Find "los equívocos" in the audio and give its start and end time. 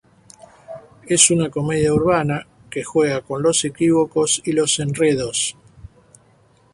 3.43-4.41